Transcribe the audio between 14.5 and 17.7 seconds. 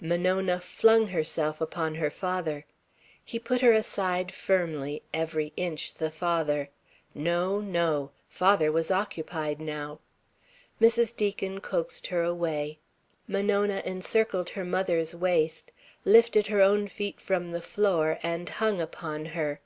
her mother's waist, lifted her own feet from the